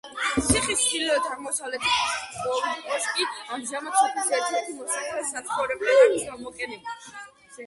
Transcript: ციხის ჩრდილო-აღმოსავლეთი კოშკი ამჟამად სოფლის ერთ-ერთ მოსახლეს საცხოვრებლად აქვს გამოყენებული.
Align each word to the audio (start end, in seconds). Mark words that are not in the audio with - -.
ციხის 0.45 0.79
ჩრდილო-აღმოსავლეთი 0.83 1.91
კოშკი 2.45 3.27
ამჟამად 3.59 3.99
სოფლის 4.01 4.33
ერთ-ერთ 4.39 4.73
მოსახლეს 4.81 5.31
საცხოვრებლად 5.37 6.03
აქვს 6.09 6.27
გამოყენებული. 6.33 7.07